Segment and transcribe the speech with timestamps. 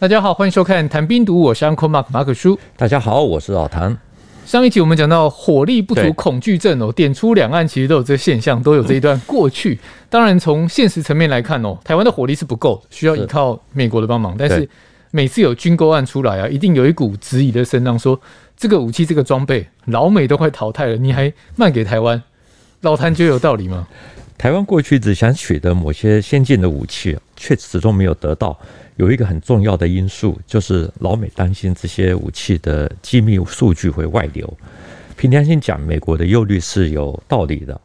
[0.00, 2.58] 大家好，欢迎收看《谈兵读》，我是 Uncle Mark 马可叔。
[2.74, 3.94] 大家好，我是老谭。
[4.46, 9.78] 上一集我们讲到火力不足恐惧症哦，点出两岸其实都有这个现象，都有这一段过去。
[10.08, 14.34] 当然，从现实层面来看哦，台湾的火力是不够，需要依靠美国的帮忙。
[14.38, 14.66] 但是
[15.10, 18.18] 每次有军购案出来啊，一定有一股质疑的声浪，说
[18.56, 22.22] 这个武器、这个装备，老美都快淘汰了，你还卖给台湾？
[22.80, 23.86] 老谭觉得有道理吗？
[24.38, 28.58] 台湾过去只想取得某些先进的武器，却始终没有得到。
[29.00, 34.58] 有一个很重要的因素，就是老美担心这些武器的机密数据会外流。
[35.16, 37.80] 凭良心讲，美国的忧虑是有道理的。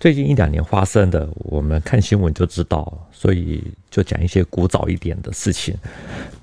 [0.00, 5.72] 最近一两年发生的，我们看新闻就知道，所以就讲一些古早一点的事情。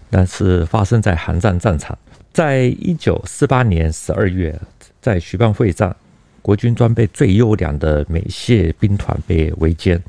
[0.09, 1.97] 但是发生在韩战战场，
[2.31, 4.57] 在一九四八年十二月，
[5.01, 5.93] 在徐蚌会战，
[6.41, 9.99] 国军装备最优良的美械兵团被围歼。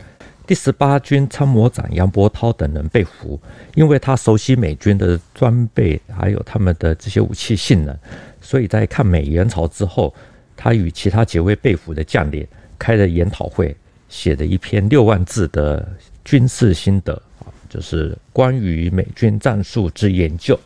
[0.46, 3.40] 第十八军参谋长杨伯涛等人被俘，
[3.74, 7.96] 因为他熟悉美军的装备，还有他们的这些武器性能，
[8.42, 10.14] 所以在抗美援朝之后，
[10.54, 12.46] 他与其他几位被俘的将领
[12.78, 13.74] 开了研讨会，
[14.10, 15.88] 写了一篇六万字的
[16.26, 20.58] 军事心得啊，就是关于美军战术之研究，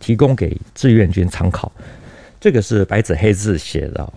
[0.00, 1.70] 提供给志愿军参考。
[2.44, 4.12] 这个是白纸黑字写的，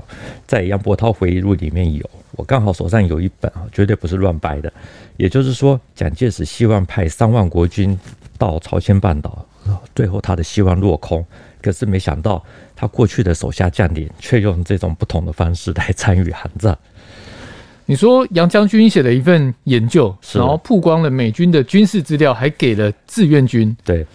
[0.45, 2.09] 在杨伯涛回忆录里面有。
[2.31, 4.69] 我刚好手上有一本啊，绝对不是乱掰的。
[5.15, 7.97] 也就是说，蒋介石希望派三万国军
[8.37, 9.47] 到朝鲜半岛，
[9.95, 11.25] 最后他的希望落空。
[11.61, 12.43] 可是没想到，
[12.75, 16.77] 他过去的手下将领却用这种不同的方式来参与韩战。
[17.85, 23.73] 你说杨将军写了一份研究，然后曝光了美军的军事资料，还给了志愿军。
[23.85, 24.05] 对，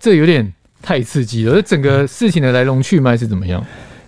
[0.00, 0.50] 这有点
[0.82, 1.54] 太刺激了。
[1.54, 3.64] 这整个事情的来龙去脉是怎么样？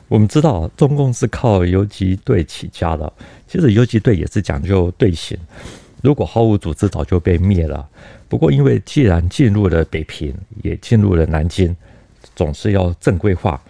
[0.09, 3.13] 我们知道，中共是靠游击队起家的。
[3.47, 5.39] 其实游击队也是讲究队形，
[6.03, 7.89] 如果毫无组织，早就被灭了。
[8.29, 11.75] 不过，因为既然进入了北平，也进入了南京，
[12.35, 13.61] 总是要正规化，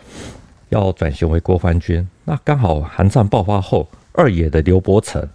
[0.70, 2.06] 要转型为国防军。
[2.24, 5.26] 那刚好韩战爆发后，二野的刘伯承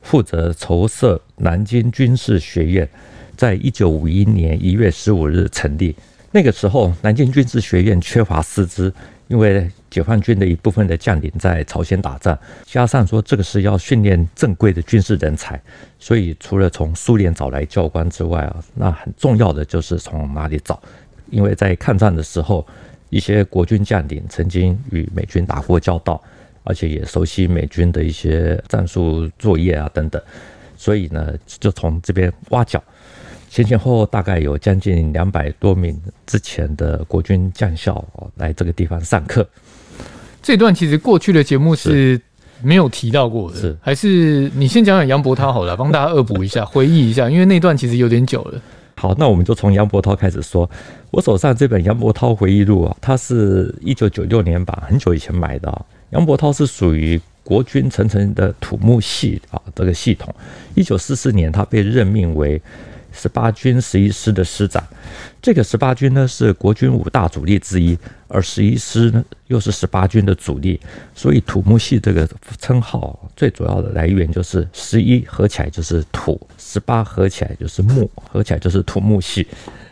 [0.00, 2.88] 负责筹设南京军事学院，
[3.36, 5.94] 在一九五一年一月十五日成立。
[6.32, 8.92] 那个时候，南京军事学院缺乏师资。
[9.28, 15.62] 因为解放军的一部分的将领在朝鲜打仗，加上说这个是要训练正规的军事人才，
[16.00, 20.82] 所以除了从苏联找来教官之外啊，那很重要的就是从哪里找？
[21.30, 22.66] 因为在抗战的时候，
[23.08, 26.20] 一些国军将领曾经与美军打过交道，
[26.64, 30.20] 而且也熟悉美军的一些战术作业啊等等，
[30.76, 32.82] 所以呢，就从这边挖角。
[33.50, 38.02] 前前后后大概有将近两百多名之前的国军将校
[38.36, 39.46] 来这个地方上课。
[40.40, 42.18] 这段其实过去的节目是
[42.62, 48.62] 没有提到过的，是还是你先讲讲杨伯涛好了，帮大家恶补一下， 回忆一下，因为那段其实有点久了。
[48.94, 50.70] 好，那我们就从杨伯涛开始说。
[51.10, 55.86] 我手上这本杨伯涛回忆录啊，它是一九九六年版，很久以前买的。
[56.10, 60.32] 杨伯涛是属于国军层层的土木系啊这个系统。
[60.76, 62.62] 一九四四年，他被任命为。
[63.12, 64.82] 十八军十一师的师长，
[65.42, 67.98] 这个十八军呢是国军五大主力之一，
[68.28, 70.80] 而十一师呢又是十八军的主力，
[71.14, 72.28] 所以土木系这个
[72.58, 79.46] 称号最主要的来源就是十一合起来就是土，十八合起来就是木，合起来就是土木系。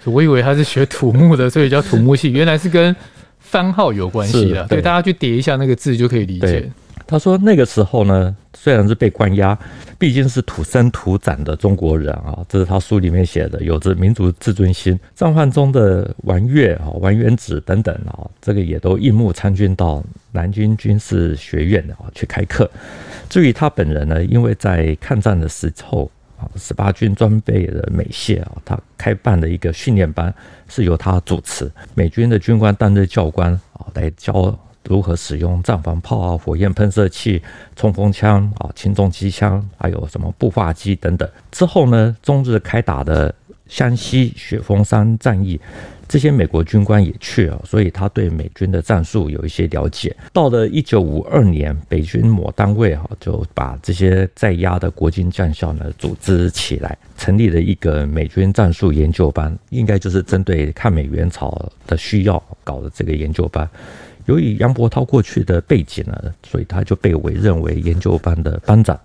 [0.05, 2.95] 我以为他是学土木的，所以叫土木系，原来是跟
[3.39, 4.65] 番号有关系的。
[4.67, 6.71] 对，大家去叠一下那个字就可以理解。
[7.07, 9.57] 他说那个时候呢，虽然是被关押，
[9.99, 14.99] 毕竟是土生土长的中国人啊，这是他书里面写的，有着民族自尊心。
[15.15, 20.03] 战患中的王岳啊、王元子等等啊，这个也都应募参军到
[20.33, 22.69] 南京军事学院啊去开课。
[23.29, 30.35] 至于他本人呢，因为在抗战的时候啊，十八军装备的美械啊，他开办了一个训练班，
[30.69, 34.59] 是由他主持，美军的军官担任教官啊，来教。
[34.89, 37.43] 如何使用战防炮啊、火焰喷射器、
[37.77, 41.29] 冲锋枪啊、轻重机枪，还有什么步话机等等。
[41.53, 43.33] 之后呢，中日开打的
[43.69, 45.61] 湘西雪峰山战役，
[46.09, 50.17] 这些美国军官也去了，所以他对美军的战术有一些了解。
[50.33, 63.69] 到了一九五二年，北军某单位哈就把这些在押的国军将校呢组织起来，成立了一个美军战术研究班，应该就是针对抗美援朝的需要搞的这个研究班。
[64.29, 66.15] 由于杨伯涛过去的背景呢，
[66.47, 68.99] 所以他就被委任为研究班的班长。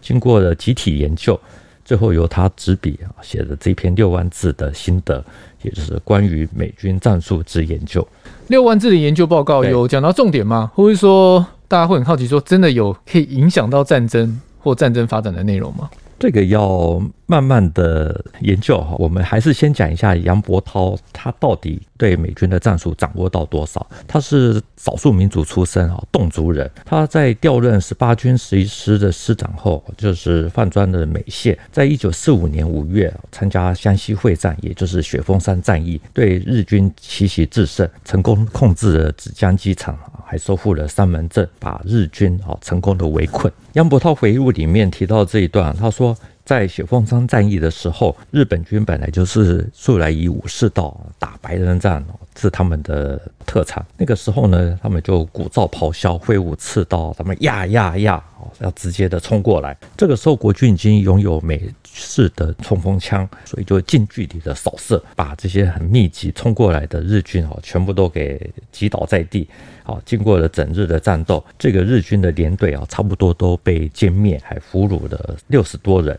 [0.00, 1.38] 经过了集体研究，
[1.84, 5.22] 最后由他执笔啊写的这篇六万字的心得，
[5.62, 8.06] 也就是关于美军战术之研究。
[8.46, 10.70] 六万字的研究报告有讲到重点吗？
[10.74, 15.90] 或者说大家会很好奇，说真的有可以影响到战争或战争发展的内容吗？
[16.18, 23.84] 这个要慢慢的研究哈，我们还是先讲一下杨伯涛他到底对美军的战术掌握到多少。
[24.06, 26.70] 他是少数民族出身啊，侗族人。
[26.84, 43.52] 他在调任十八军十一师的师长后，就是范专的美谢，在一九四五年五月参加湘西会战，也就是雪峰山战役，对日军奇袭制胜，成功控制了芷江机场，还收复了三门镇，把日军啊成功的围困。
[43.72, 46.16] 杨伯涛回忆录里面提到这一段，他说。
[46.46, 52.02] 在雪峰山战役的时候，日本军本来就是素来以武士道打白人战
[52.36, 53.84] 是他们的特产。
[53.96, 58.22] 那个时候呢，他们就鼓噪咆哮，挥舞刺刀，他们呀呀呀，
[58.60, 59.76] 要直接的冲过来。
[59.96, 69.48] 这个时候，国军已经拥有美式的冲锋枪，所以就近距离的扫射，把这些很密集冲过来的日军哦，全部都给击倒在地。
[69.82, 76.18] 好，经过了整日的战斗，这个日军的连队啊，差不多都被歼灭，还俘虏了六十多人。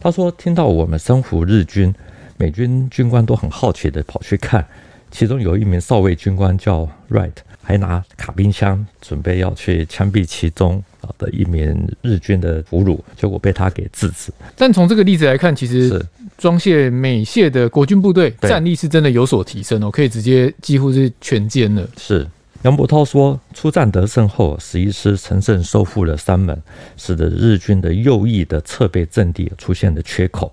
[0.00, 1.94] 他说，听到我们生俘日军，
[2.36, 4.66] 美军军官都很好奇的跑去看，
[5.14, 7.30] 其中有一名少尉军官叫 Wright，
[7.62, 14.32] 还拿卡宾枪准备要去枪毙其中啊的一名日军的俘虏，结果被他给制止。
[14.56, 16.04] 但从这个例子来看，其实
[16.36, 21.88] 装卸美械的国军部队战力是真的有所提升哦，可以直接几乎是全歼了。
[21.96, 22.26] 是。
[22.62, 26.60] 杨伯涛说，出战得胜后，十一师乘胜收复了三门，
[26.96, 30.52] 使得日军的右翼的侧背阵地出现了缺口。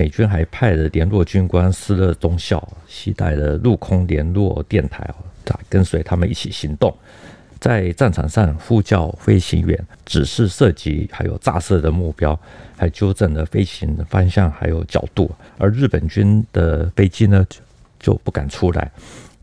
[0.00, 5.06] 美军还派了联络军官斯勒中校，携带了陆空联络电台
[5.44, 6.90] 在，跟随他们一起行动，
[7.60, 12.38] 在战场上呼叫飞行员，指示射击，还有炸射的目标，
[12.78, 15.30] 还纠正了飞行方向还有角度。
[15.58, 17.46] 而日本军的飞机呢，
[17.98, 18.90] 就不敢出来。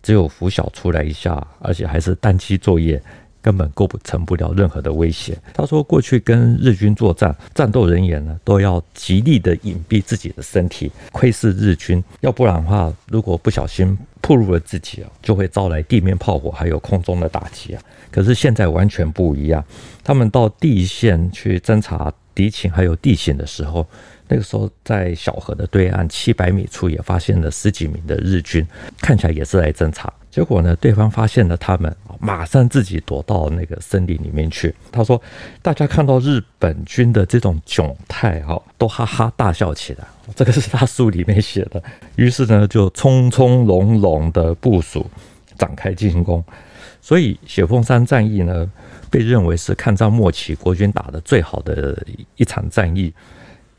[0.01, 2.99] 只有拂晓出来一下，而且还是单机作业，
[3.47, 5.37] 根本构不成不了任何的威胁。
[5.53, 17.81] 他说，过去跟日军作战，战斗人员呢都要极力的隐蔽自己的身体，窥视日军，要不然的话，如果不小心暴露了自己啊，就会招来地面炮火还有空中的打击啊。
[18.11, 19.63] 可是现在完全不一样，
[20.03, 23.87] 他们到地线去侦察敌情还有地形的时候。
[24.27, 28.65] 那个时候，在小河的对岸七百米处也发现了十几名的日军，
[28.99, 30.11] 看起来也是来侦察。
[30.29, 34.73] 结果呢，对方发现了他们，马上自己躲到那个森林里面去。
[34.91, 35.19] 他说，
[35.61, 40.05] 大家看到日本军的这种窘态，哈，都哈哈大笑起来。
[40.35, 41.81] 这个是他书里面写的。
[42.17, 45.09] 于是呢，就匆匆隆隆的部署，
[45.57, 46.43] 展开进攻。
[47.01, 48.69] 所以，雪峰山战役呢，
[49.09, 53.11] 被认为是抗战末期国军打得最好的一场战役。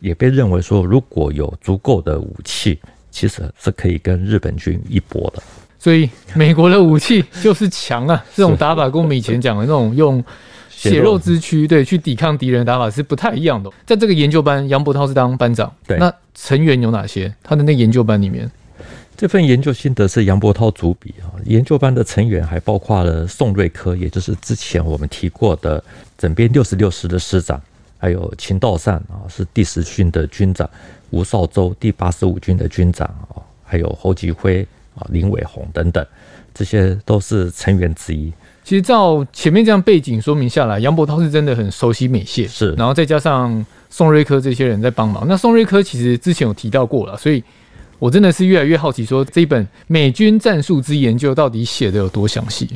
[0.00, 2.78] 也被认为说，如果有足够的武器，
[3.10, 5.42] 其实是可以跟日本军一搏的。
[5.78, 8.24] 所以，美国的武器就是强啊！
[8.34, 10.22] 这种打法跟我们以前讲的那种用
[10.68, 13.70] 血肉之躯对去抵抗敌人的打法是不太一样的。
[13.86, 17.32] 在这个研究班，杨伯涛是当班长，对，那成员有哪些？
[17.42, 18.50] 他的那研究班里面，
[19.16, 21.30] 这份研究心得是杨伯涛主笔啊。
[21.44, 25.82] 研究班的成员还包括了宋瑞科，也就是之前我们提过的
[26.16, 27.60] 整编六十六师的师长。
[27.98, 30.66] 还有秦道善啊，是第十军的军长；
[31.10, 36.06] 吴少洲，第八十五军的军长啊；还有侯吉辉啊、林伟宏等等，
[36.54, 38.32] 这些都是成员之一。
[38.62, 42.72] 其实照前面这样背景说明下来，杨伯涛是真的很熟悉美械，是。
[42.74, 47.42] 然后再加上宋瑞科这些人在帮忙，那宋瑞科其实之前有提到过了，所以
[47.98, 52.68] 我真的是越来越好奇，说这一本《美军战术之研究》到底写的有多详细。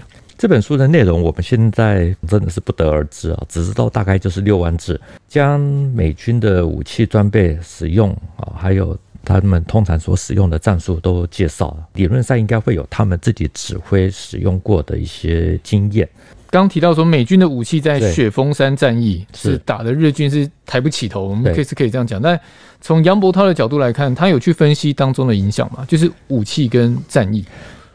[0.43, 5.61] 这本书的内容我们现在真的是不得而知啊，只知道大概就是六万字，将
[5.95, 11.87] 美军的武器装备使用啊，还有他们通常所使用的战术都介绍了。
[11.95, 16.09] 理论上应该会有他们自己指挥使用过的一些经验。
[16.51, 22.21] 刚提到说美军的武器在雪峰山战役是打的日军是抬不起头，我们可以是可以这样讲。
[22.21, 22.37] 但
[22.81, 25.85] 从杨伯涛的角度来看，他有去分析当中的影响嘛？
[25.85, 27.45] 就是武器跟战役。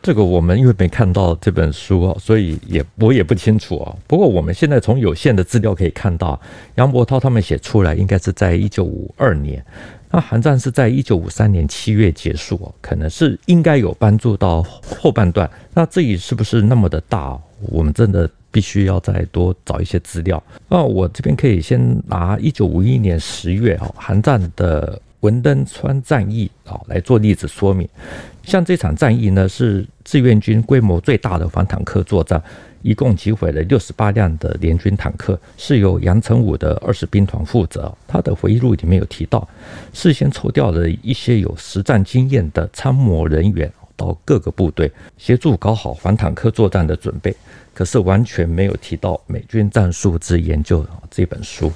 [0.02, 3.94] 这个我们因为没看到这本书啊，所以也我也不清楚啊。
[4.08, 6.40] 不过我们现在从有限的资料可以看到，
[6.76, 9.64] 杨伯涛他们写出来应该是在一九五二年，
[10.10, 15.50] 那韩战是在一九五三年七月结束，可能是应该有帮助到后半段。
[15.74, 17.38] 那至于是不是那么的大，
[17.70, 20.42] 我们真的必须要再多找一些资料。
[20.70, 27.88] 那我这边可以先拿一九五一年十月啊，韩战的文登川战役啊来做例子说明。
[28.48, 32.42] 像这场战役呢，是志愿军规模最大的反坦克作战，
[32.82, 37.94] 一共击毁了六十八辆的联军坦克，是由杨成武的二十兵团负责。
[38.08, 39.46] 他的回忆录里面有提到，
[39.92, 47.36] 事先抽调了一些有实战经验的参谋人员到各个部队，协助搞好反坦克作战的准备。
[47.74, 51.70] 可是完全没有提到《美军战术之研究》这本书。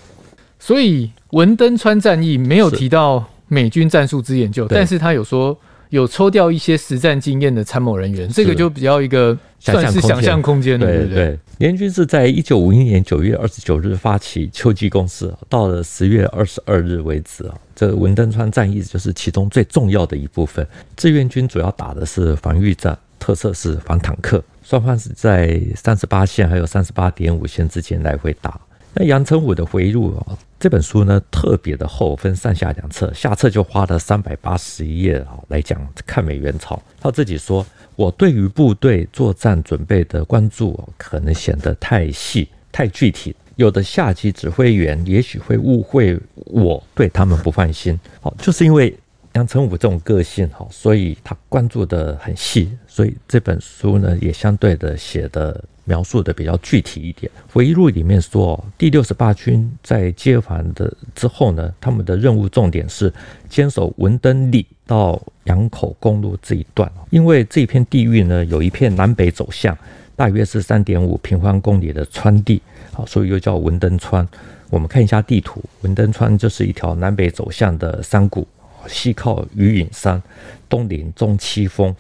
[0.58, 3.28] 所以文登川战役没有提到。
[3.54, 5.54] 美军战术之研究，但是他有说
[5.92, 11.38] 有抽调一些实战经验的参谋人员，这个就比较一个算是想象空间了，对不对？
[11.60, 20.66] 联军是在一九五一年九月二十九日发起秋季攻势，到了十月二十二日为止啊，这个文登川战役就是其中最重要的一部分。
[20.96, 24.42] 志愿军主要打的是防御战，特色是反坦克。
[24.64, 28.60] 双方是在三十八线还有三十八点五线之间来回打。
[28.94, 36.82] 那杨成武的回忆录啊，这本书呢特别的厚，分上下两册，下册就花了三百八十一页啊来讲抗美援朝。
[37.00, 48.94] 他自己说：“我对于部队作战准备的关注可能显得太细、太具体，有的下级指挥员也许会误会我对他们不放心。”好，就是因为。
[49.34, 57.32] 杨成武这种个性哈，所以他关注的很细，所以这本书呢也相对的写的描述的比较具体一点。
[57.52, 63.12] 回忆录里面说，第六十八军在接防的之后呢，他们的任务重点是
[63.50, 69.78] 坚守文登里到杨口公路这一段，因为这片地域呢有一片南北走向，
[70.16, 72.62] 大约是三点五平方公里的川地，
[72.92, 74.28] 好，所以又叫文登川。
[74.70, 78.46] 我们看一下地图，文登川就是一条南北走向的山谷。
[78.88, 80.22] 西靠鱼隐山，
[80.70, 81.96] 东临中七峰，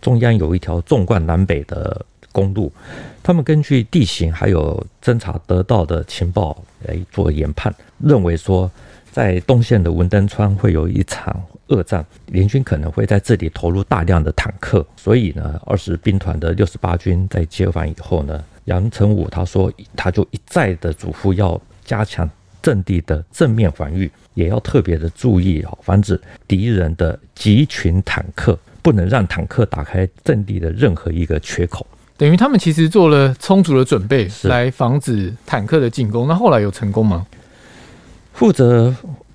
[0.00, 2.72] 中央有一条纵贯南北的公路。
[3.22, 8.70] 他们根据地形还有侦查得到的情报来做研判，认为说
[9.10, 14.86] 在东线的文登川会有一场恶战，联军可能会在这里投入大量的坦克。
[14.96, 22.28] 所以呢，二十兵团的六十八军在接防以后呢，杨成武他说他就一再的嘱咐要加强。
[22.62, 31.86] 阵地的正面防御也要特别的注意哦，防止敌人的集群坦克，不能让坦克打开阵地的任何一个缺口。
[32.16, 36.26] 等于他们其实做了充足的准备，来防止坦克的进攻。
[36.26, 37.26] 那后来有成功吗？
[38.32, 38.94] 负责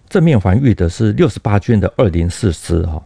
[0.09, 3.01] 正面防御的是六十八军的二零四师哈，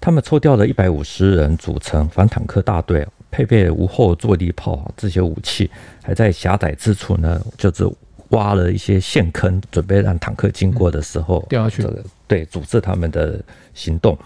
[0.00, 5.70] 他们抽调了一百五十人组成反坦克大队，配备无后坐力炮这些武器，
[6.02, 7.90] 还在狭窄之处呢，就是。
[8.30, 11.88] 挖了一些陷坑，准备让坦克经过的时候掉下去。
[12.26, 13.40] 对，阻止他们的
[13.74, 14.16] 行动。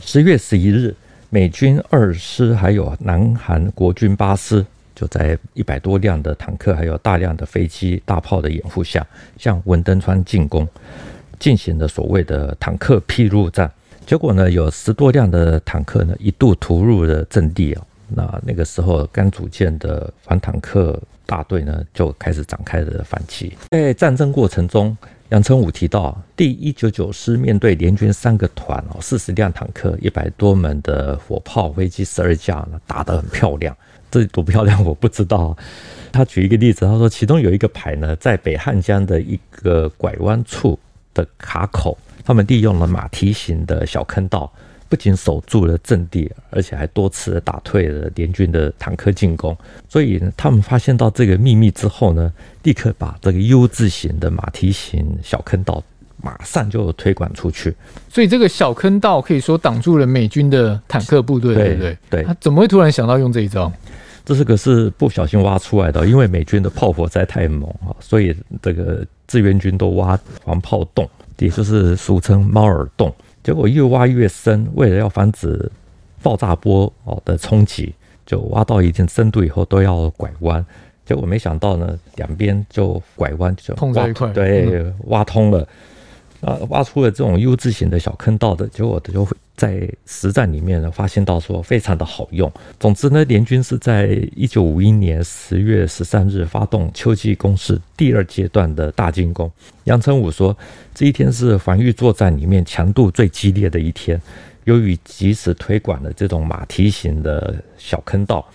[0.00, 0.94] 十月十一日，
[1.30, 9.06] 美军二师还有南韩国军八师，就在一百多辆的坦克还有大量的飞机大炮的掩护下，
[9.38, 10.68] 向文登川进攻，
[11.38, 13.70] 进行了所谓的坦克劈路战。
[14.04, 17.82] 结果呢，有十多辆的坦克呢一度突入了阵地啊。
[18.16, 21.00] 那那个时候刚组建的反坦克。
[21.26, 23.50] 大队呢就开始展开了反击。
[23.70, 24.94] 在战争过程中，
[25.30, 33.74] 杨成武提到，第一九九师面对联军三个团哦，四十辆坦克，一百多门的火炮、飞机十二架，打得很漂亮。
[34.10, 35.56] 这多漂亮 我不知道。
[36.12, 40.78] 他举一个例子，他说其中有一个排呢，在北汉江的一个拐弯处
[41.14, 44.52] 的卡口，他们利用了马蹄形的小坑道。
[44.94, 49.56] 不仅守住了阵地，而且还多次打退了联军的坦克进攻。
[49.88, 52.32] 所以呢，他们发现到这个秘密之后呢，
[52.62, 55.82] 立刻把这个 U 字形的马蹄形小坑道
[56.22, 57.74] 马上就推广出去。
[58.08, 61.98] 所以这个小坑道可以说挡住了美军的坦克部队，对不对？
[62.08, 62.22] 对。
[62.22, 63.72] 他怎么会突然想到用这一招？
[64.24, 68.32] 这是个是不小心挖出来的，因为美军的炮火实在太猛啊，所以
[68.62, 71.10] 这个志愿军都挖防炮洞，
[71.40, 73.12] 也就是俗称猫耳洞。
[73.44, 75.70] 结果越挖越深，为了要防止
[76.22, 77.94] 爆炸波哦的冲击，
[78.26, 80.64] 就挖到一定深度以后都要拐弯。
[81.04, 85.68] 结果没想到呢，两边就拐弯就碰在一块，对，挖通了。
[86.44, 92.52] 啊，挖出了这种 U 字形的小坑道的结果，他就会在实战里面呢发现到说非常的好用。
[92.78, 99.50] 总之呢，联军是在一九五一年十月十三日发动秋季攻势第二阶段的大进攻。
[99.84, 100.56] 杨成武说，
[100.94, 104.20] 这一天是防御作战里面强度最激烈的一天，
[104.64, 108.46] 由于及时推广了这种马蹄形的小坑道，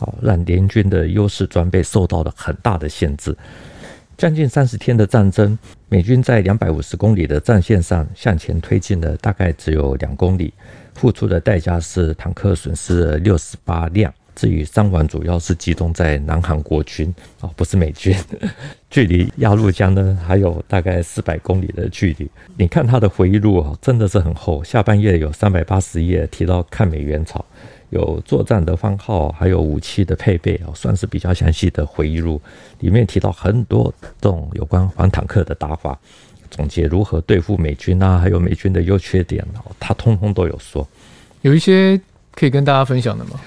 [0.00, 3.34] 啊，让联军的优势装备受到了很大的限制。
[4.16, 5.56] 将近三十天的战争，
[5.90, 10.52] 美军在两百五十公里的战线上向前推进了大概只有两公里，
[10.94, 14.12] 付出的代价是坦克损失了六十八辆。
[14.34, 18.14] 至于伤亡，主要是集中在南韩国军啊， 不是美军。
[18.90, 22.30] 距离鸭绿江呢，还有大概四百公里的距离。
[22.56, 27.44] 你看他的回忆录啊，真的是很厚，下半夜有三百八十页提到抗美援朝。
[27.90, 32.40] 有作战的番号，还有武器的配备啊，算是比较详细的回忆录。
[32.80, 35.98] 里面提到很多这种有关反坦克的打法，
[36.50, 40.86] 总结如何对付美军啊，还有美军的优缺点哦，他通通都有说。
[41.42, 42.00] 有一些
[42.34, 43.40] 可以跟大家分享的吗？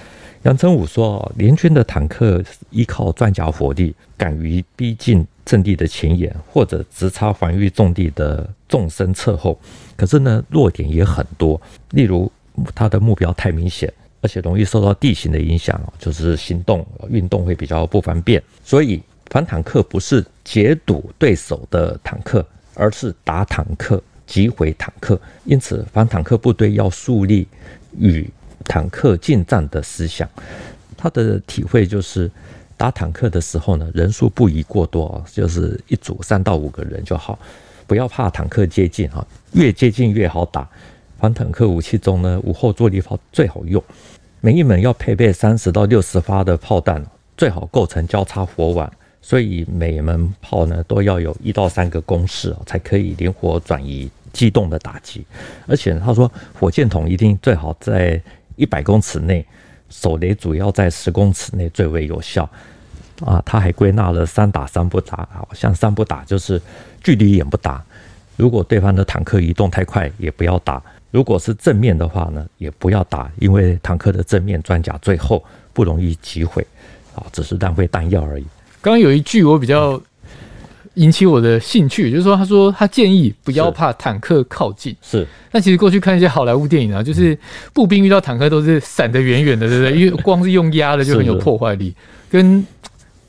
[0.43, 9.59] 杨成武说：“联军的坦克依靠装甲火力，敢于逼近阵地的前沿，或者直插防御重地的纵深侧后。
[9.95, 12.31] 可是呢，弱点也很多，例如
[12.73, 18.41] 他的目标太明显，而且容易受到地形的影响，就是行动运动会比较不方便。
[18.63, 25.19] 所以反坦克不是截堵对手的坦克，而是打坦克、击毁坦克。
[25.45, 27.47] 因此，反坦克部队要树立
[27.97, 28.29] 与
[28.65, 30.29] 坦克近战的思想，
[30.95, 32.29] 他的体会就是
[32.77, 37.39] 打坦克的时候呢，人数不宜过多啊，就是一组三到五个人就好，
[37.87, 40.67] 不要怕坦克接近哈，越接近越好打。
[41.19, 43.83] 反坦克武器中呢，午后坐力炮最好用，
[44.41, 47.05] 每一门要配备三十到六十发的炮弹，
[47.37, 55.25] 最好构成交叉火网，所以每门炮呢都要有一到三个攻势，才可以灵活转移机动的打击。
[55.67, 58.21] 而且他说，火箭筒一定最好在。
[58.57, 59.43] 一百公尺内，
[59.89, 62.47] 手雷主要在十公尺内最为有效
[63.25, 63.41] 啊！
[63.43, 66.61] 他还归纳了三打三不打，好像三不打就是
[67.01, 67.83] 距离远不打，
[68.35, 70.79] 如果对方的坦克移动太快，也不要打；
[71.11, 76.65] 如果是正面的话呢，也不要打，因为坦克的正面装甲最厚，不容易击毁
[77.13, 78.45] 啊，只是浪费弹药而已。
[78.81, 80.01] 刚刚有一句我比较。
[80.95, 84.93] 引起我的兴趣，就是说，他说他建议不要怕坦克靠近。
[85.01, 87.35] 是，那其实过去看一些好莱坞电影啊，就是
[87.71, 89.97] 步兵遇到坦克都是闪得远远的，对不对？
[89.97, 91.95] 因为光是用压的就很有破坏力，
[92.29, 92.67] 跟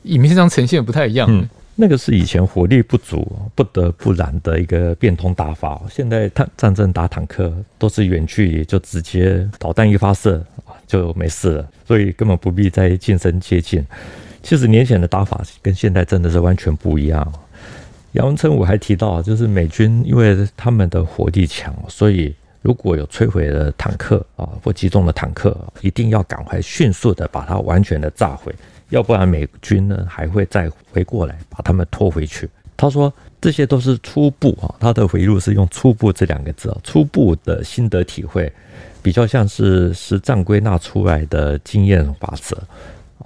[0.01, 1.25] 影片上呈现不太一样。
[1.31, 5.81] 嗯，那个是以前火力不足不得不然的一个变通打法。
[5.89, 10.43] 现在坦战争打坦克都是远距离，就直接导弹一发射
[10.85, 13.83] 就没事了，所以根本不必再近身接近。
[14.43, 17.33] 其实年前的打法跟现在真的是完全不一样。
[18.11, 28.53] 杨文成武还提到，就是美军因为他们的火力强，所以如果有摧毁的坦克啊或击中的坦克，一定要赶快迅速的把它完全的炸毁，
[28.93, 32.47] 要不然美军呢还会再回过来把他们拖回去。
[32.77, 38.51] 他说这些都是初步啊，他的回忆录是用“初步”这两个字啊，初步的心得体会，
[39.01, 42.57] 比较像是实战归纳出来的经验法则。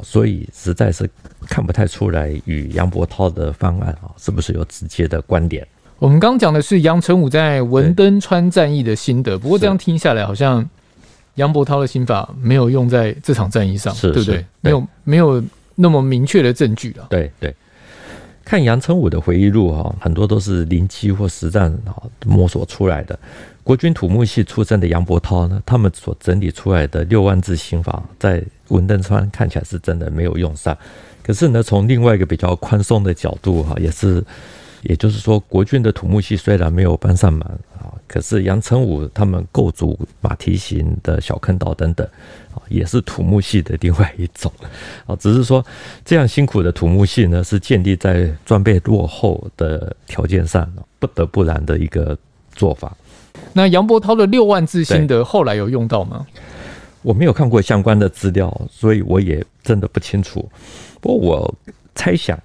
[0.03, 1.09] 所以实在是
[1.47, 5.65] 看不太出来与杨伯涛的方案啊，是不是有直接的关联？
[5.97, 10.67] 我们刚讲的是杨成武在文登川战役的心得，不过这样听下来，好像
[11.35, 14.45] 杨伯涛的心法没有用在这场战役上，对不对？
[14.61, 15.43] 没有没有
[15.77, 17.07] 那么明确的证据啊。
[17.09, 17.55] 对对，
[18.43, 23.17] 看杨成武的回忆录哈，很多都是临机或实战啊摸索出来的。
[23.63, 30.77] 国军土木系出身的杨伯涛呢，他们所整理出来的六万字刑法，在文登川看起来是真的没有用上。
[31.21, 34.23] 可是呢，从另外一个比较宽松的角度哈，也是，
[34.83, 37.41] 也就是说，国军的土木系虽然没有帮上忙
[37.79, 42.07] 啊，可是杨成武他们构筑马蹄形的小坑道等等
[42.53, 44.51] 啊，也是土木系的另外一种
[45.05, 45.15] 啊。
[45.15, 45.65] 只是说，
[46.05, 52.17] 这样辛苦的土木系呢，是建立在装备落后的条件上，不得不然的一个
[52.53, 52.95] 做法。
[53.53, 56.25] 那杨伯涛的六万字心得后来有用到吗？
[57.03, 60.49] 我没有看过相关的资料，所以我也真的不清楚。
[60.99, 61.55] 不过我
[61.95, 62.37] 猜想，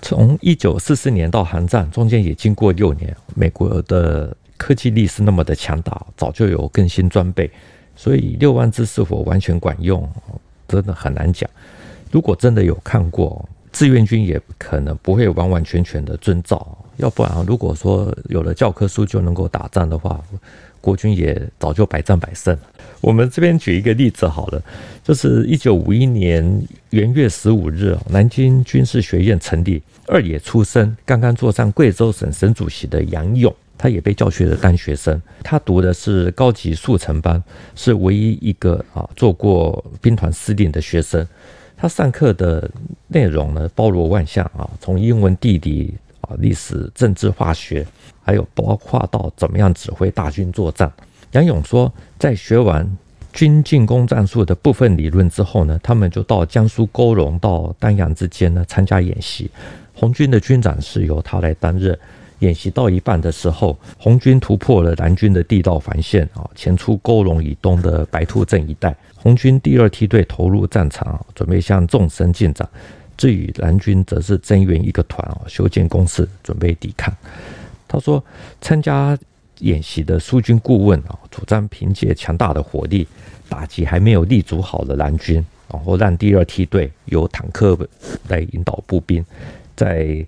[0.00, 7.50] 从一九四四年到韩战中间也经过六年，美国的科技力是那么的强大，早就有更新装备，
[7.96, 10.08] 所以六万字是否完全管用，
[10.66, 11.48] 真的很难讲。
[12.10, 16.76] 如果真的有看过，志愿军也可能不会完完全全的遵照。
[16.96, 20.20] 要不然，如果说有了教科书就能够打仗的话，
[20.80, 22.62] 国军也早就百战百胜了。
[23.00, 24.62] 我们这边举一个例子好了，
[25.04, 37.42] 就是一九五一年元月十五日，南京军事学院成立，二野出身，刚刚坐上贵州省省主席的杨勇，他也被教学的当学生，他读的是高级速成班，
[37.76, 41.26] 是唯一一个啊做过兵团司令的学生。
[41.76, 42.68] 他上课的
[43.06, 45.94] 内容呢，包罗万象啊，从英文、地理。
[46.22, 47.86] 啊，历史、政治、化学，
[48.28, 50.92] 还有包括到怎么样指挥大军作战。
[51.32, 52.86] 杨勇说，在学完
[53.32, 59.50] 军进攻战术的部分理论之后呢，他们就到江苏沟龙到丹阳之间呢参加演习。
[59.94, 61.98] 红军的军长是由他来担任。
[62.40, 68.94] 演习到一半的时候，红军突破了蓝军的地道防线啊，前出沟龙以东的白兔镇一带。
[69.16, 72.68] 红军第二梯队投入战场，准备向纵深进展。
[73.16, 77.12] 至于蓝军，则是增援一个团啊，修建工事，准备抵抗。
[77.88, 78.22] 他说，
[78.60, 79.18] 参加
[79.60, 83.08] 演习的苏军顾问啊，主张凭借强大的火力
[83.48, 87.76] 打击还没有立足好的蓝军，然后让第二梯队由坦克
[88.28, 89.24] 来引导步兵，
[89.74, 90.24] 在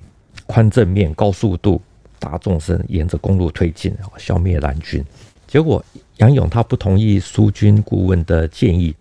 [0.47, 1.81] 宽正面高速度
[2.19, 5.05] 大纵深沿着公路推进，消灭蓝军。
[5.47, 5.85] 结果
[6.17, 8.95] 杨勇他不同意苏军顾问的建议。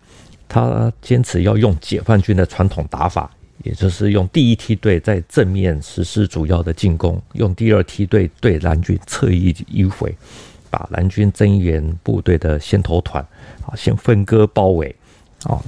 [0.51, 3.29] 他坚持要用解放军的传统打法，
[3.63, 10.15] 也就是用第一梯队在正面实施主要的进攻，用第二梯队对蓝军侧翼迂回，
[10.69, 13.21] 把蓝军增援部队的先头团
[13.65, 14.95] 啊先分割包围
[15.43, 15.61] 啊，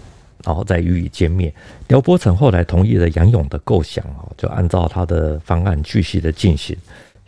[0.45, 1.53] 然后再予以歼灭。
[1.87, 6.77] 刘伯承后来同意了杨勇的构想啊，就按照他的方案继续的进行。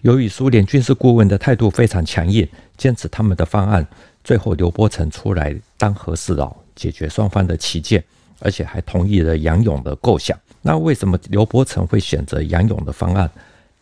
[0.01, 2.47] 由于苏联军事顾问的态度非常强硬，
[2.77, 3.85] 坚持他们的方案，
[4.23, 6.55] 最后刘伯承出来当和事佬。
[6.75, 8.03] 解决双方的歧见，
[8.39, 10.35] 而且还同意了杨勇的构想。
[10.65, 13.29] 那为什么刘伯承会选择杨勇的方案？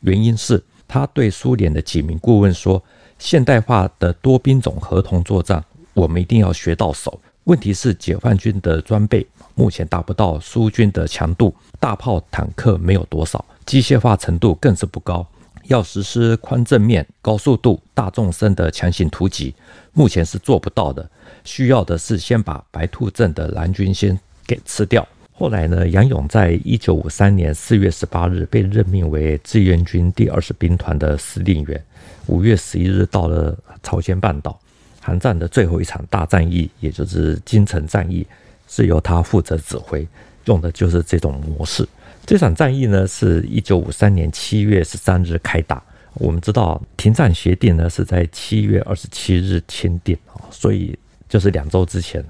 [0.02, 2.84] 原因是他对苏联的几名顾问说
[3.20, 5.64] ：“现代化的多兵种合同作战，
[5.94, 7.22] 我们一定要学到手。
[7.44, 15.26] 问题是解放军的装备目前达不到苏军的强度，大炮、坦克没有多少，机械化程度更是不高。
[15.66, 19.54] 要实施宽正面、高速度、大纵深的强行突击，
[19.94, 21.08] 目前是做不到的。”
[21.46, 25.08] 需要的是先把白兔镇的蓝军先给吃掉。
[25.42, 31.84] 后来呢，杨勇在一九五三年四月十八日被任命为志愿军第二十兵团的司令员。
[32.28, 34.60] 五月十一日到了朝鲜半岛，
[35.00, 38.24] 韩战的最后一场大战役，也就是金城战役，
[38.68, 40.08] 是由他负责指挥，
[40.46, 41.90] 用的就是这种模式。
[42.24, 45.82] 这场战役呢，是一九五三年七月十三日开打。
[46.14, 50.96] 我们知道停战协定呢是在七月二十七日签订啊，所以。
[51.28, 52.22] 就是两周之前，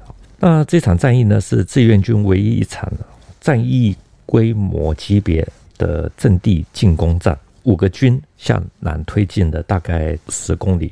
[0.43, 2.91] 那这场战役呢，是志愿军唯一一场
[3.39, 7.37] 战役规模级别的阵地进攻战。
[7.61, 10.91] 五个军向南推进了大概十公里。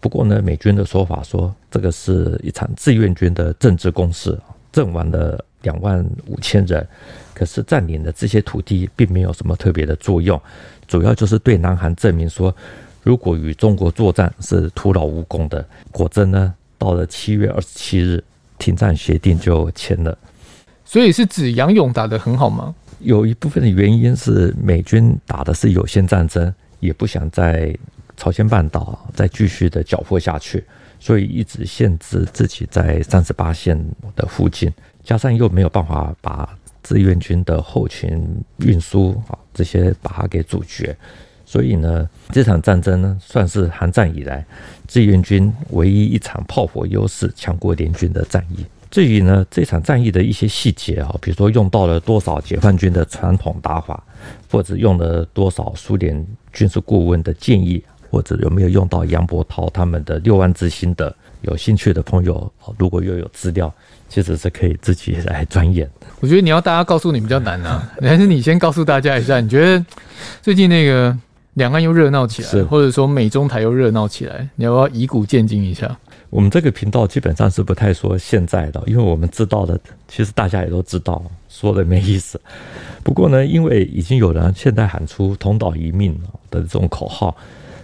[0.00, 4.36] 不过呢，美军的说法说，这个是一场志愿军的政治攻势，
[4.72, 6.84] 阵亡了两万五千人。
[7.32, 10.40] 可是占领的这些土地并没有什么特别的作用，
[10.88, 12.52] 主要就是对南韩证明说，
[13.04, 15.64] 如果与中国作战是徒劳无功的。
[15.92, 16.52] 果真呢？
[16.76, 18.24] 到了七月二十七日，
[18.60, 20.16] 停战协定就签了。
[20.84, 22.72] 所以是指杨勇打得很好吗？
[23.00, 27.74] 有一部分的原因是美军打的是有限战争，也不想在
[28.16, 30.62] 朝鲜半岛再继续的缴获下去，
[30.98, 33.82] 所以一直限制自己在三十八线
[34.14, 34.70] 的附近，
[35.02, 36.48] 加上又没有办法把
[36.82, 38.22] 志愿军的后勤
[38.58, 40.94] 运输啊这些把它给阻绝。
[41.50, 44.46] 所以呢，这场战争呢，算是韩战以来
[44.86, 48.64] 志愿军唯一一场炮火优势强过联军的战役。
[48.88, 54.00] 至于呢，这场战役的一些细节啊，比如说用到了多少解放军的传统打法，
[54.48, 57.82] 或者用了多少苏联军事顾问的建议，
[58.12, 63.74] 或者有没有用到杨伯涛他们的六万之心的，有兴趣的朋友，如果又有资料，
[64.08, 65.90] 其实是可以自己来钻研。
[66.20, 69.84] 我觉得你要大家告诉你比较难啊， 还是你先告诉大家一下，你觉得
[70.40, 71.18] 最近那个？
[71.60, 75.94] 两岸又热闹起来，或者说美中台又热闹起来，你要不要以古鉴今一下？
[76.30, 82.40] 我们这个频道基本上是不太说现在的，因为我们知道的，其实大家也都知道，说的没意思。
[83.02, 86.18] 不过呢，因为已经有人现在喊出“同岛一命”
[86.50, 87.36] 的这种口号，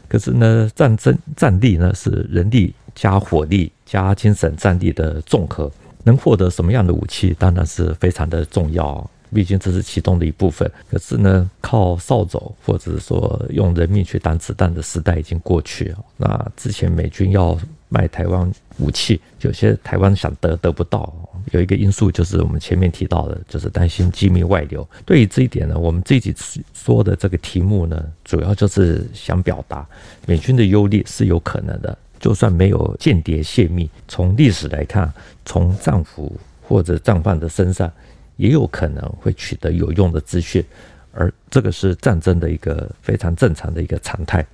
[0.08, 5.70] 可是呢，战争战力呢是人力加火力加精神战力的综合，
[6.02, 9.10] 能获得什么样的武器，当然是非常的重要。
[9.34, 15.94] 毕竟这是其中的一部分，可是呢，靠扫帚或者说用人命去挡子弹的时代已经过去。
[16.16, 17.58] 那之前美军要
[17.88, 21.12] 卖台湾武器，有些台湾想得得不到，
[21.52, 24.86] 有一个因素就是我们前面提到的，就是担心机密外流。
[25.04, 26.34] 对于这一点呢，我们自己
[26.72, 29.86] 说的这个题目呢，主要就是想表达
[30.26, 35.12] 美军的优劣是有可能的，就算没有间谍泄密，从历史来看，
[35.44, 37.90] 从战俘或者战犯的身上。
[38.37, 40.64] 也有可能会取得有用的资讯，
[41.12, 44.44] 而这个是战争的一个非常正常的一个常态。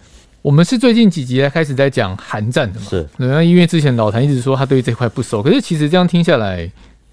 [0.41, 2.87] 我们是最近几集才开始在讲韩战的嘛？
[2.91, 3.09] 是。
[3.17, 6.59] 那因为之前老谭一直说他对这块不熟，可是其实这样听下来，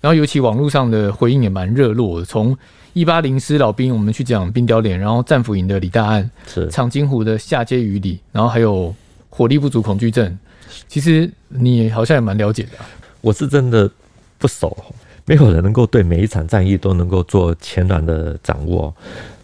[0.01, 2.25] 然后尤其网络上的回应也蛮热络的。
[2.25, 2.57] 从
[2.93, 8.93] 一八零师老兵，我们去讲冰雕连，然后战俘营的李大安，是长津湖的下街雨里，然后还有
[9.29, 10.37] 火力不足恐惧症。
[10.87, 12.89] 其实你好像也蛮了解的啊。
[13.21, 13.89] 我是真的
[14.39, 14.75] 不熟。
[15.29, 18.91] 没有人能够对每一场战役都能够做全然的掌握，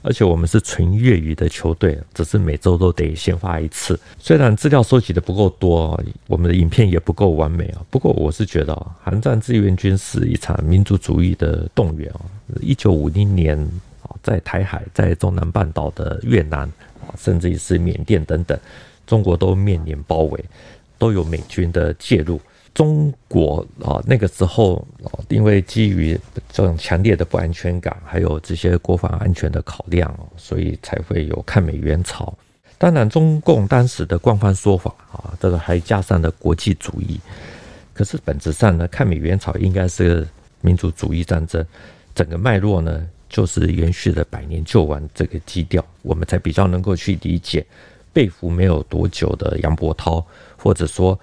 [0.02, 4.00] 而且我们是纯业余的球队，只是每周都得先发一次。
[4.18, 7.86] 虽然资料收集的不够多，我们的影片也不够完美啊。
[7.92, 12.26] 不过我是觉得啊，韩战志愿军是一场民族主义的动员啊。
[12.62, 13.56] 一九五零年
[14.02, 16.62] 啊，在台海、在中南半岛的越南
[17.06, 18.60] 啊，甚至于是缅甸等等，
[19.06, 20.46] 中国都面临包围，
[20.98, 22.42] 都有美军的介入。
[22.76, 26.20] 中国啊，那个时候啊，因为基于
[26.52, 32.38] 这种强烈的不安全感，还有这些国防安全的考量，所以才会有抗美援朝。
[32.78, 37.18] 当然，中共当时的官方说法啊，这个还加上了国际主义。
[37.94, 40.28] 可是本质上呢，抗美援朝应该是
[40.60, 41.66] 民族主义战争，
[42.14, 47.66] 整个脉络呢，就是延续了百年救亡这个基调，我们才比较能够去理解
[48.12, 50.22] 被俘没有多久的杨伯涛，
[50.58, 51.18] 或者说。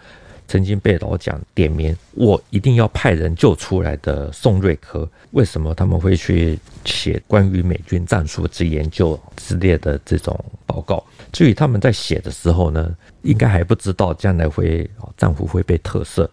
[0.52, 11.02] 曾经被老蒋点名，我一定要派人救出来的宋瑞珂，为什么他们会去写关于美军战术之研究之类的这种报告？
[11.32, 14.86] 至于他们在写的时候呢，应该还不知道将来会
[15.16, 16.28] 战俘会被特赦。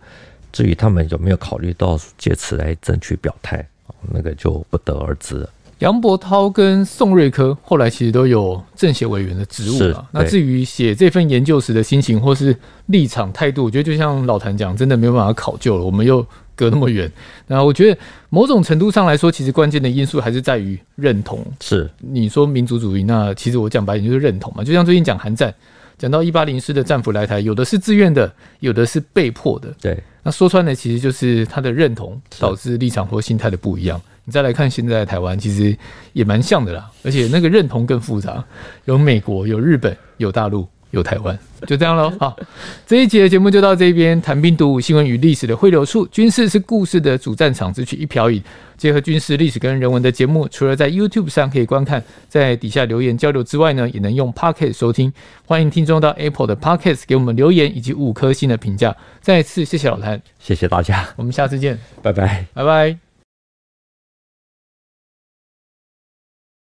[0.51, 3.65] 至于他们有没有考虑到借此来争取表态，
[4.11, 5.49] 那个就不得而知了。
[5.79, 10.05] 杨伯涛跟宋瑞科后来其实都有政协委员的职务了。
[10.11, 12.55] 那至于写这份研究时的心情或是
[12.87, 15.83] 立场态度，我觉得就像老谭讲，真的没有办法考究了。
[15.83, 17.09] 我们又隔那么远，
[17.47, 17.97] 那我觉得
[18.29, 21.45] 某种程度上来说，其实关键的因素还是在于认同。
[21.61, 24.61] 是你说民族主义，那其实我讲白点就是认同嘛。
[24.61, 25.53] 就像最近讲韩战，
[25.97, 29.73] 讲到一八零师的战俘来台，有的是自愿的，有的是被迫的。
[29.81, 34.01] 对，那说穿了，其实就是他的认同导致立场或心态的不一样。
[34.29, 35.75] 你再来看现在的台湾，其实
[36.13, 38.45] 也蛮像的啦，而且那个认同更复杂，
[38.85, 42.13] 有美国，有日本，有大陆，有台湾，就这样喽。
[42.19, 42.37] 好，
[42.85, 48.39] 这一集的节目就到这边，谈兵读武，新闻与历史的汇流处，军事是故事的主战场，只取一瓢饮，
[48.77, 55.11] 结合军事历史跟人文的节目，除了在 YouTube 上可以观看，在底下留言交流之外呢，也能用 Podcast 收听。
[55.47, 58.95] 欢迎听众到 Apple 的 Podcast 给我们留言以及五颗星的评价。
[59.21, 63.08] 再次谢谢老谭，谢谢大家，我们下次见，拜拜，拜拜。